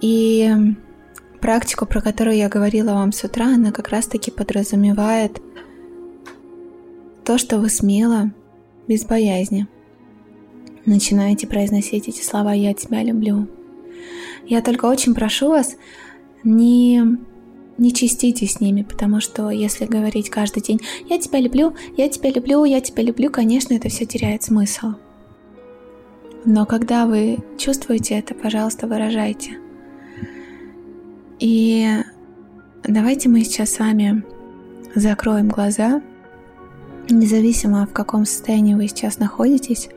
И 0.00 0.50
практику, 1.40 1.86
про 1.86 2.00
которую 2.00 2.36
я 2.36 2.48
говорила 2.48 2.92
вам 2.92 3.12
с 3.12 3.22
утра, 3.22 3.54
она 3.54 3.70
как 3.70 3.88
раз-таки 3.88 4.30
подразумевает 4.30 5.40
то, 7.24 7.38
что 7.38 7.58
вы 7.58 7.68
смело, 7.68 8.32
без 8.88 9.04
боязни– 9.04 9.68
начинаете 10.86 11.46
произносить 11.46 12.08
эти 12.08 12.22
слова 12.22 12.52
«я 12.52 12.74
тебя 12.74 13.02
люблю». 13.02 13.48
Я 14.46 14.60
только 14.60 14.86
очень 14.86 15.14
прошу 15.14 15.50
вас, 15.50 15.76
не, 16.42 17.02
не 17.78 17.92
чистите 17.92 18.46
с 18.46 18.60
ними, 18.60 18.82
потому 18.82 19.20
что 19.20 19.50
если 19.50 19.86
говорить 19.86 20.30
каждый 20.30 20.62
день 20.62 20.80
«я 21.08 21.18
тебя 21.18 21.40
люблю, 21.40 21.74
я 21.96 22.08
тебя 22.08 22.30
люблю, 22.30 22.64
я 22.64 22.80
тебя 22.80 23.02
люблю», 23.02 23.30
конечно, 23.30 23.74
это 23.74 23.88
все 23.88 24.06
теряет 24.06 24.42
смысл. 24.42 24.94
Но 26.44 26.66
когда 26.66 27.06
вы 27.06 27.38
чувствуете 27.56 28.18
это, 28.18 28.34
пожалуйста, 28.34 28.86
выражайте. 28.86 29.58
И 31.38 31.88
давайте 32.84 33.28
мы 33.28 33.44
сейчас 33.44 33.70
с 33.70 33.78
вами 33.78 34.24
закроем 34.94 35.48
глаза, 35.48 36.02
независимо 37.08 37.86
в 37.86 37.92
каком 37.92 38.26
состоянии 38.26 38.74
вы 38.74 38.88
сейчас 38.88 39.18
находитесь, 39.18 39.88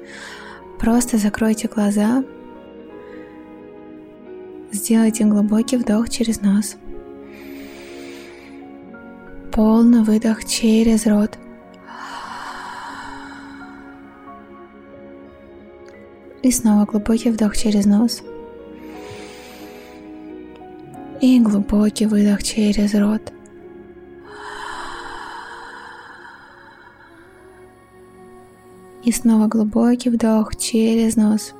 Просто 0.79 1.17
закройте 1.17 1.67
глаза, 1.67 2.23
сделайте 4.71 5.23
глубокий 5.23 5.77
вдох 5.77 6.09
через 6.09 6.41
нос 6.41 6.75
полный 9.55 10.03
выдох 10.03 10.43
через 10.43 11.05
рот. 11.05 11.37
И 16.43 16.51
снова 16.51 16.83
глубокий 16.83 17.31
вдох 17.31 17.55
через 17.55 17.85
нос. 17.85 18.21
И 21.21 21.39
глубокий 21.39 22.05
выдох 22.05 22.43
через 22.43 22.93
рот. 22.95 23.31
И 29.05 29.11
снова 29.13 29.47
глубокий 29.47 30.09
вдох 30.09 30.57
через 30.57 31.15
нос. 31.15 31.53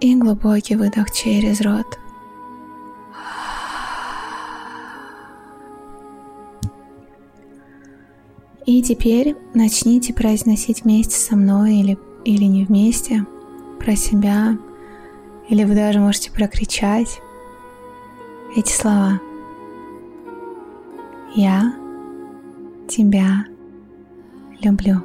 И 0.00 0.16
глубокий 0.16 0.74
выдох 0.74 1.12
через 1.12 1.60
рот. 1.60 1.86
И 8.70 8.82
теперь 8.82 9.34
начните 9.52 10.14
произносить 10.14 10.84
вместе 10.84 11.16
со 11.16 11.34
мной 11.34 11.78
или, 11.78 11.98
или 12.24 12.44
не 12.44 12.64
вместе 12.64 13.26
про 13.80 13.96
себя, 13.96 14.56
или 15.48 15.64
вы 15.64 15.74
даже 15.74 15.98
можете 15.98 16.30
прокричать 16.30 17.20
эти 18.56 18.70
слова. 18.70 19.20
Я 21.34 21.74
тебя 22.86 23.44
люблю. 24.62 25.02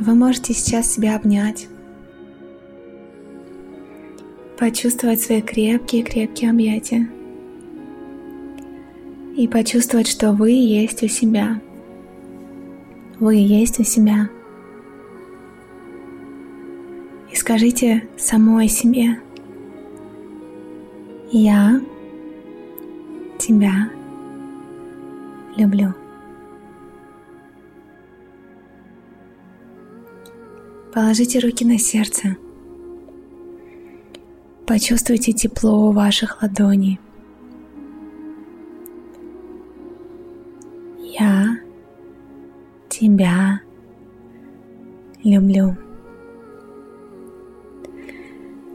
Вы 0.00 0.14
можете 0.16 0.54
сейчас 0.54 0.92
себя 0.92 1.14
обнять, 1.14 1.68
почувствовать 4.58 5.20
свои 5.20 5.40
крепкие-крепкие 5.40 6.50
объятия 6.50 7.08
и 9.36 9.48
почувствовать, 9.48 10.06
что 10.06 10.32
вы 10.32 10.50
есть 10.50 11.02
у 11.02 11.08
себя. 11.08 11.60
Вы 13.18 13.36
есть 13.36 13.80
у 13.80 13.84
себя. 13.84 14.28
И 17.30 17.36
скажите 17.36 18.08
самой 18.18 18.68
себе, 18.68 19.20
я 21.30 21.80
тебя 23.38 23.90
люблю. 25.56 25.94
Положите 30.92 31.38
руки 31.38 31.64
на 31.64 31.78
сердце. 31.78 32.36
Почувствуйте 34.66 35.32
тепло 35.32 35.90
ваших 35.90 36.42
ладоней. 36.42 37.00
Люблю. 45.34 45.76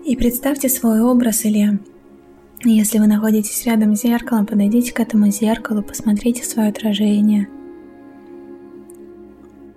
И 0.05 0.15
представьте 0.15 0.69
свой 0.69 1.01
образ 1.01 1.45
или 1.45 1.79
если 2.63 2.97
вы 2.97 3.07
находитесь 3.07 3.65
рядом 3.65 3.95
с 3.95 4.01
зеркалом, 4.01 4.47
подойдите 4.47 4.91
к 4.91 4.99
этому 4.99 5.29
зеркалу, 5.29 5.83
посмотрите 5.83 6.43
свое 6.43 6.69
отражение. 6.69 7.47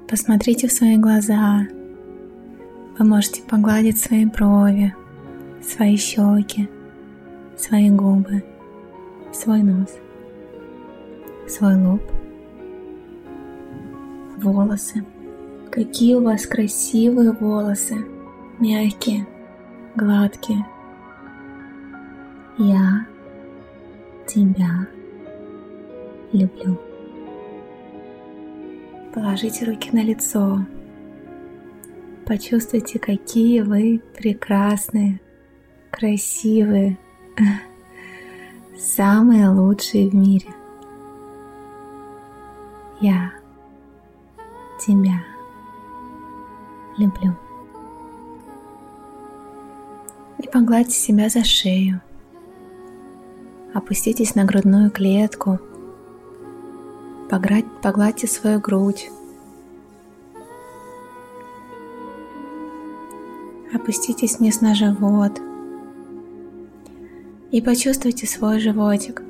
Посмотрите 0.08 0.66
в 0.66 0.72
свои 0.72 0.96
глаза. 0.96 1.66
Вы 2.98 3.04
можете 3.04 3.42
погладить 3.42 4.00
свои 4.00 4.24
брови, 4.24 4.94
свои 5.62 5.96
щеки, 5.96 6.68
свои 7.56 7.90
губы, 7.90 8.42
свой 9.32 9.62
нос, 9.62 9.90
свой 11.46 11.76
лоб, 11.76 12.02
волосы. 14.38 15.04
Какие 15.70 16.16
у 16.16 16.24
вас 16.24 16.46
красивые 16.46 17.30
волосы, 17.30 18.04
мягкие, 18.58 19.24
гладкие. 19.94 20.66
Я 22.58 23.06
тебя 24.26 24.88
люблю. 26.32 26.76
Положите 29.14 29.64
руки 29.64 29.90
на 29.92 30.02
лицо. 30.02 30.66
Почувствуйте, 32.26 32.98
какие 32.98 33.60
вы 33.60 34.02
прекрасные, 34.16 35.20
красивые, 35.92 36.98
самые 38.76 39.50
лучшие 39.50 40.10
в 40.10 40.14
мире. 40.16 40.48
Я 43.00 43.32
тебя 44.80 45.29
люблю. 46.96 47.36
И 50.38 50.48
погладьте 50.48 50.94
себя 50.94 51.28
за 51.28 51.44
шею. 51.44 52.00
Опуститесь 53.74 54.34
на 54.34 54.44
грудную 54.44 54.90
клетку. 54.90 55.58
Погладьте 57.28 58.26
свою 58.26 58.58
грудь. 58.58 59.10
Опуститесь 63.72 64.38
вниз 64.38 64.60
на 64.60 64.74
живот. 64.74 65.40
И 67.52 67.60
почувствуйте 67.60 68.26
свой 68.26 68.58
животик. 68.58 69.22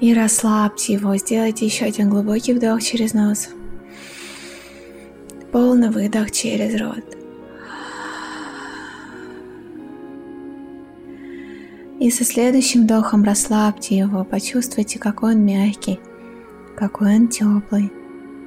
И 0.00 0.14
расслабьте 0.14 0.94
его. 0.94 1.16
Сделайте 1.16 1.66
еще 1.66 1.84
один 1.84 2.08
глубокий 2.08 2.54
вдох 2.54 2.82
через 2.82 3.12
нос. 3.12 3.48
Полный 5.52 5.90
выдох 5.90 6.30
через 6.30 6.80
рот. 6.80 7.04
И 12.00 12.10
со 12.10 12.24
следующим 12.24 12.84
вдохом 12.84 13.22
расслабьте 13.22 13.98
его, 13.98 14.24
почувствуйте, 14.24 14.98
какой 14.98 15.34
он 15.34 15.44
мягкий, 15.44 16.00
какой 16.74 17.16
он 17.16 17.28
теплый, 17.28 17.92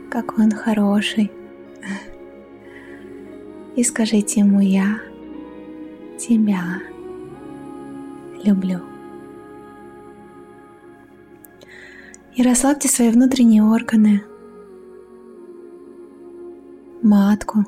какой 0.09 0.45
он 0.45 0.51
хороший. 0.51 1.31
И 3.75 3.83
скажите 3.83 4.39
ему 4.39 4.59
«Я 4.59 4.99
тебя 6.17 6.81
люблю». 8.43 8.81
И 12.35 12.41
расслабьте 12.41 12.89
свои 12.89 13.09
внутренние 13.09 13.63
органы, 13.63 14.23
матку. 17.05 17.65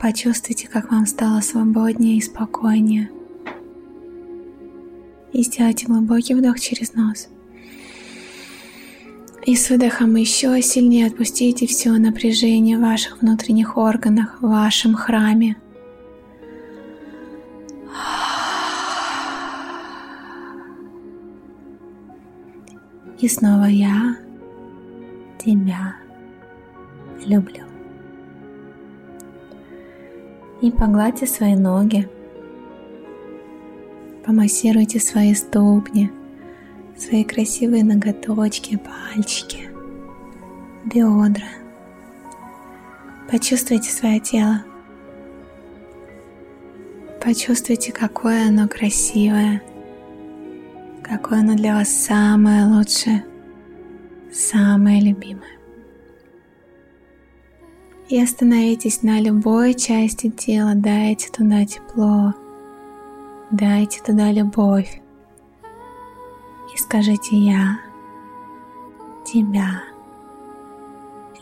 Почувствуйте, 0.00 0.66
как 0.66 0.90
вам 0.90 1.06
стало 1.06 1.40
свободнее 1.40 2.16
и 2.16 2.20
спокойнее– 2.20 3.10
и 5.32 5.42
сделайте 5.42 5.86
глубокий 5.86 6.34
вдох 6.34 6.58
через 6.58 6.94
нос. 6.94 7.28
И 9.46 9.56
с 9.56 9.70
выдохом 9.70 10.14
еще 10.16 10.60
сильнее 10.60 11.06
отпустите 11.06 11.66
все 11.66 11.90
напряжение 11.92 12.76
в 12.76 12.82
ваших 12.82 13.22
внутренних 13.22 13.76
органах, 13.76 14.38
в 14.40 14.48
вашем 14.48 14.94
храме. 14.94 15.56
И 23.18 23.28
снова 23.28 23.64
я 23.64 24.16
тебя 25.42 25.96
люблю. 27.26 27.64
И 30.60 30.70
погладьте 30.70 31.26
свои 31.26 31.54
ноги, 31.54 32.08
Помассируйте 34.24 35.00
свои 35.00 35.34
ступни, 35.34 36.10
свои 36.96 37.24
красивые 37.24 37.82
ноготочки, 37.82 38.78
пальчики, 38.78 39.70
бедра. 40.84 41.48
Почувствуйте 43.30 43.90
свое 43.90 44.20
тело. 44.20 44.62
Почувствуйте, 47.24 47.92
какое 47.92 48.48
оно 48.48 48.68
красивое, 48.68 49.62
какое 51.02 51.40
оно 51.40 51.54
для 51.54 51.74
вас 51.74 51.88
самое 51.88 52.66
лучшее, 52.66 53.24
самое 54.32 55.00
любимое. 55.00 55.59
И 58.10 58.20
остановитесь 58.20 59.02
на 59.02 59.20
любой 59.20 59.72
части 59.74 60.30
тела, 60.30 60.72
дайте 60.74 61.30
туда 61.30 61.64
тепло, 61.64 62.34
Дайте 63.50 64.00
туда 64.00 64.30
любовь 64.30 65.00
и 66.72 66.78
скажите 66.78 67.36
«Я 67.36 67.80
тебя 69.24 69.82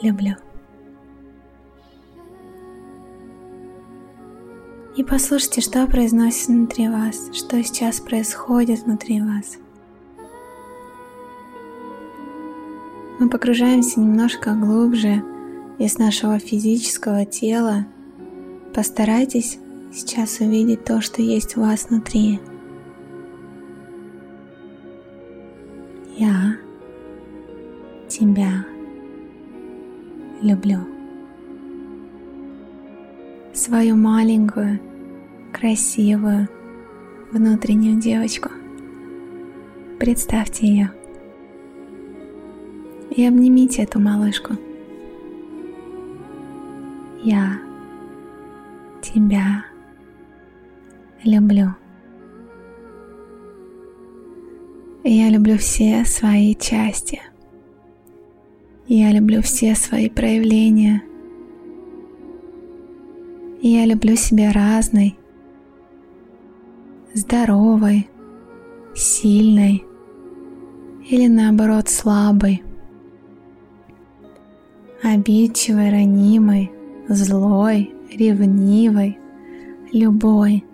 люблю». 0.00 0.34
И 4.96 5.04
послушайте, 5.04 5.60
что 5.60 5.86
произносится 5.86 6.50
внутри 6.50 6.88
вас, 6.88 7.30
что 7.34 7.62
сейчас 7.62 8.00
происходит 8.00 8.80
внутри 8.84 9.20
вас. 9.20 9.58
Мы 13.20 13.28
погружаемся 13.28 14.00
немножко 14.00 14.54
глубже 14.54 15.22
из 15.78 15.98
нашего 15.98 16.38
физического 16.38 17.24
тела. 17.24 17.86
Постарайтесь 18.74 19.58
сейчас 19.92 20.40
увидеть 20.40 20.84
то, 20.84 21.00
что 21.00 21.22
есть 21.22 21.56
у 21.56 21.60
вас 21.60 21.88
внутри. 21.88 22.40
Я 26.16 26.56
тебя 28.08 28.66
люблю. 30.42 30.80
Свою 33.54 33.96
маленькую, 33.96 34.80
красивую, 35.52 36.48
внутреннюю 37.32 38.00
девочку. 38.00 38.50
Представьте 39.98 40.66
ее 40.66 40.92
и 43.10 43.24
обнимите 43.24 43.82
эту 43.82 43.98
малышку. 43.98 44.54
Я 47.22 47.58
тебя 49.02 49.64
люблю. 51.24 51.74
Я 55.04 55.30
люблю 55.30 55.56
все 55.56 56.04
свои 56.04 56.54
части. 56.54 57.20
Я 58.86 59.10
люблю 59.12 59.42
все 59.42 59.74
свои 59.74 60.08
проявления. 60.08 61.02
Я 63.60 63.84
люблю 63.84 64.14
себя 64.14 64.52
разной, 64.52 65.18
здоровой, 67.12 68.08
сильной 68.94 69.84
или 71.08 71.26
наоборот 71.26 71.88
слабой, 71.88 72.62
обидчивой, 75.02 75.90
ранимой, 75.90 76.70
злой, 77.08 77.94
ревнивой, 78.12 79.18
любой. 79.92 80.64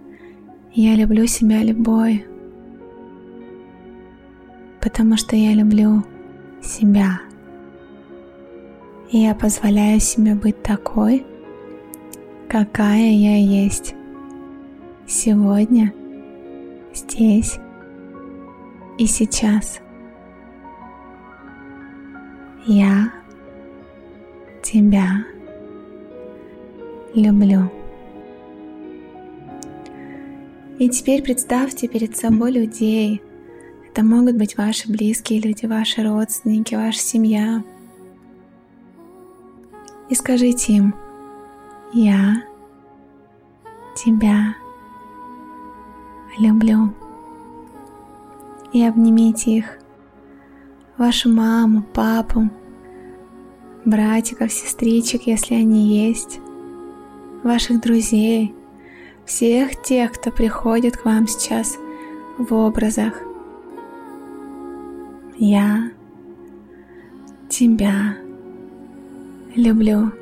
Я 0.72 0.96
люблю 0.96 1.26
себя 1.26 1.62
любой, 1.62 2.24
потому 4.80 5.16
что 5.16 5.36
я 5.36 5.54
люблю 5.54 6.02
себя. 6.62 7.20
И 9.10 9.18
я 9.18 9.34
позволяю 9.34 10.00
себе 10.00 10.34
быть 10.34 10.60
такой, 10.62 11.24
какая 12.48 13.12
я 13.12 13.36
есть 13.36 13.94
сегодня, 15.06 15.92
здесь 16.92 17.58
и 18.98 19.06
сейчас. 19.06 19.80
Я 22.66 23.12
тебя 24.62 25.24
люблю. 27.14 27.70
И 30.78 30.88
теперь 30.88 31.22
представьте 31.22 31.86
перед 31.86 32.16
собой 32.16 32.50
людей. 32.50 33.22
Это 33.88 34.04
могут 34.04 34.36
быть 34.36 34.56
ваши 34.56 34.90
близкие 34.90 35.40
люди, 35.40 35.66
ваши 35.66 36.02
родственники, 36.02 36.74
ваша 36.74 36.98
семья. 36.98 37.62
И 40.08 40.14
скажите 40.14 40.72
им, 40.72 40.94
я 41.92 42.42
тебя 43.96 44.56
люблю. 46.38 46.92
И 48.72 48.84
обнимите 48.84 49.58
их, 49.58 49.78
вашу 50.98 51.32
маму, 51.32 51.84
папу, 51.94 52.50
братиков, 53.84 54.52
сестричек, 54.52 55.22
если 55.28 55.54
они 55.54 56.08
есть, 56.08 56.40
ваших 57.44 57.80
друзей, 57.80 58.54
всех 59.24 59.82
тех, 59.82 60.12
кто 60.12 60.30
приходит 60.30 60.96
к 60.96 61.04
вам 61.04 61.26
сейчас 61.26 61.76
в 62.38 62.52
образах. 62.52 63.14
Я 65.36 65.90
тебя 67.48 68.16
люблю. 69.54 70.12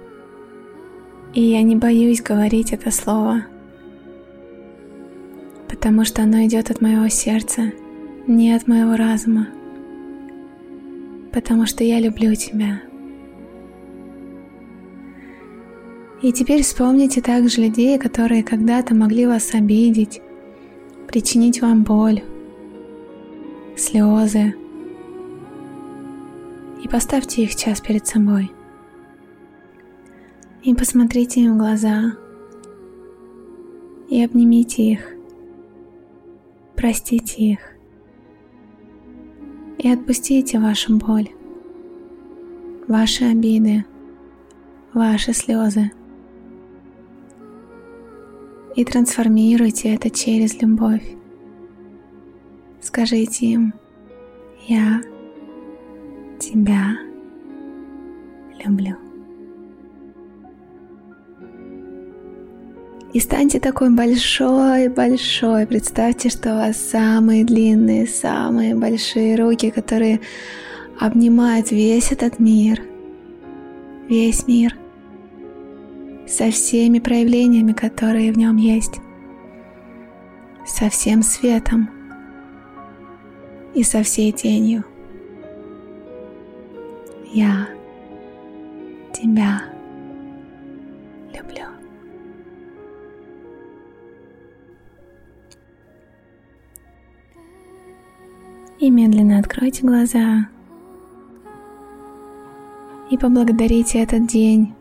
И 1.35 1.41
я 1.41 1.63
не 1.63 1.77
боюсь 1.77 2.21
говорить 2.21 2.73
это 2.73 2.91
слово, 2.91 3.47
потому 5.69 6.05
что 6.05 6.23
оно 6.23 6.45
идет 6.45 6.71
от 6.71 6.83
моего 6.83 7.09
сердца, 7.09 7.73
не 8.27 8.53
от 8.53 8.69
моего 8.69 8.97
разума, 8.97 9.49
потому 11.33 11.65
что 11.65 11.85
я 11.85 12.01
люблю 12.01 12.35
тебя. 12.35 12.83
И 16.23 16.31
теперь 16.33 16.63
вспомните 16.63 17.21
также 17.21 17.63
людей, 17.63 17.99
которые 17.99 18.45
когда-то 18.45 18.95
могли 18.95 19.27
вас 19.27 19.55
обидеть, 19.55 20.23
причинить 21.09 21.61
вам 21.61 21.83
боль, 21.83 22.23
слезы. 23.77 24.55
И 26.81 26.89
поставьте 26.89 27.43
их 27.43 27.57
час 27.57 27.81
перед 27.81 28.07
собой. 28.07 28.53
И 30.63 30.73
посмотрите 30.77 31.41
им 31.41 31.55
в 31.55 31.59
глаза. 31.59 32.13
И 34.09 34.23
обнимите 34.23 34.93
их. 34.93 35.15
Простите 36.77 37.43
их. 37.43 37.59
И 39.79 39.89
отпустите 39.89 40.61
вашу 40.61 40.97
боль, 40.99 41.31
ваши 42.87 43.25
обиды, 43.25 43.85
ваши 44.93 45.33
слезы 45.33 45.91
и 48.75 48.85
трансформируйте 48.85 49.95
это 49.95 50.11
через 50.11 50.61
любовь. 50.61 51.03
Скажите 52.81 53.47
им, 53.47 53.75
я 54.67 55.01
тебя 56.39 56.97
люблю. 58.65 58.97
И 63.13 63.21
станьте 63.21 63.61
такой 63.61 63.95
большой-большой. 63.95 65.67
Представьте, 65.67 66.31
что 66.31 66.55
у 66.55 66.57
вас 66.57 66.79
самые 66.79 67.45
длинные, 67.45 68.07
самые 68.07 68.75
большие 68.75 69.37
руки, 69.37 69.71
которые 69.71 70.21
обнимают 70.99 71.71
весь 71.71 72.11
этот 72.11 72.39
мир. 72.39 72.81
Весь 74.09 74.47
мир 74.47 74.75
со 76.33 76.51
всеми 76.51 76.99
проявлениями, 76.99 77.73
которые 77.73 78.33
в 78.33 78.39
нем 78.39 78.57
есть, 78.57 79.01
со 80.65 80.89
всем 80.89 81.23
светом 81.23 81.91
и 83.75 83.83
со 83.83 84.03
всей 84.03 84.33
тенью. 84.33 84.83
Я 87.35 87.69
тебя 89.13 89.63
люблю. 91.35 91.67
И 98.81 98.91
медленно 98.91 99.39
откройте 99.39 99.83
глаза 99.83 100.49
и 103.11 103.19
поблагодарите 103.19 104.03
этот 104.03 104.27
день 104.27 104.75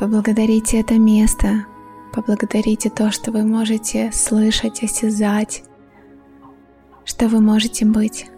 Поблагодарите 0.00 0.80
это 0.80 0.94
место, 0.94 1.66
поблагодарите 2.14 2.88
то, 2.88 3.10
что 3.10 3.32
вы 3.32 3.44
можете 3.44 4.10
слышать, 4.12 4.82
осязать, 4.82 5.62
что 7.04 7.28
вы 7.28 7.42
можете 7.42 7.84
быть. 7.84 8.30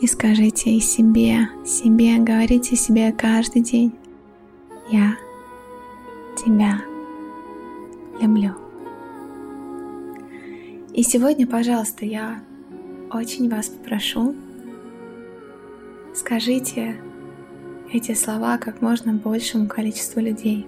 И 0.00 0.06
скажите 0.06 0.70
и 0.70 0.80
себе, 0.80 1.50
себе, 1.66 2.16
говорите 2.16 2.74
себе 2.74 3.12
каждый 3.12 3.60
день, 3.60 3.94
я 4.88 5.14
тебя 6.34 6.80
люблю. 8.22 8.54
И 10.94 11.02
сегодня, 11.02 11.46
пожалуйста, 11.46 12.06
я 12.06 12.42
очень 13.12 13.50
вас 13.50 13.68
попрошу, 13.68 14.34
скажите 16.14 16.96
эти 17.92 18.14
слова 18.14 18.58
как 18.58 18.82
можно 18.82 19.14
большему 19.14 19.66
количеству 19.66 20.20
людей, 20.20 20.66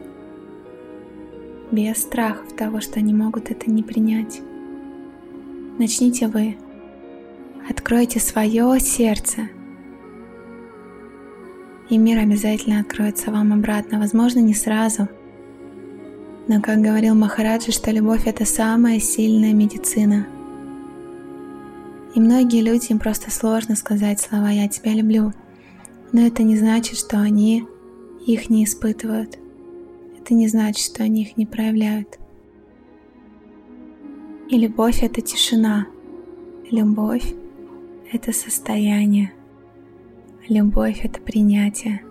без 1.70 1.98
страхов 1.98 2.54
того, 2.56 2.80
что 2.80 2.98
они 2.98 3.12
могут 3.12 3.50
это 3.50 3.70
не 3.70 3.82
принять. 3.82 4.40
Начните 5.78 6.28
вы. 6.28 6.56
Откройте 7.68 8.18
свое 8.20 8.80
сердце, 8.80 9.48
и 11.88 11.98
мир 11.98 12.18
обязательно 12.18 12.80
откроется 12.80 13.30
вам 13.30 13.52
обратно. 13.52 13.98
Возможно, 13.98 14.38
не 14.40 14.54
сразу, 14.54 15.08
Но, 16.48 16.60
как 16.60 16.80
говорил 16.80 17.14
Махараджа, 17.14 17.70
что 17.70 17.92
любовь— 17.92 18.22
это 18.26 18.44
самая 18.44 18.98
сильная 18.98 19.52
медицина. 19.52 20.26
И 22.14 22.20
многие 22.20 22.60
люди, 22.60 22.90
им 22.90 22.98
просто 22.98 23.30
сложно 23.30 23.76
сказать 23.76 24.20
слова 24.20 24.50
«я 24.50 24.66
тебя 24.66 24.92
люблю», 24.92 25.32
но 26.12 26.22
это 26.22 26.42
не 26.42 26.56
значит, 26.56 26.98
что 26.98 27.18
они 27.20 27.66
их 28.26 28.50
не 28.50 28.64
испытывают. 28.64 29.38
Это 30.18 30.34
не 30.34 30.48
значит, 30.48 30.84
что 30.84 31.02
они 31.02 31.22
их 31.22 31.36
не 31.36 31.46
проявляют. 31.46 32.18
И 34.48 34.58
любовь— 34.58 35.00
это 35.02 35.20
тишина. 35.20 35.86
Любовь— 36.70 37.34
это 38.12 38.32
состояние. 38.32 39.32
Любовь— 40.48 41.00
это 41.04 41.20
принятие. 41.20 42.02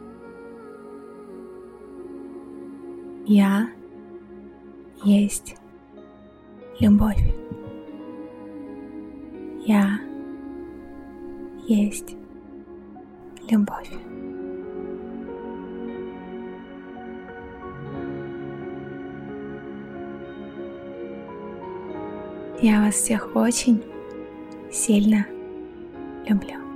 Я 3.26 3.70
есть 5.04 5.56
любовь. 6.80 7.22
Я 9.66 10.00
есть 11.68 12.16
любовь. 13.52 13.90
Я 22.62 22.82
вас 22.82 22.96
всех 22.96 23.36
очень 23.36 23.82
сильно 24.72 25.26
люблю. 26.28 26.69